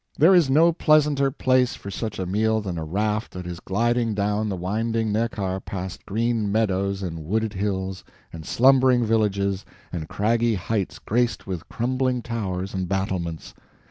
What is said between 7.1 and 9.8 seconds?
wooded hills, and slumbering villages,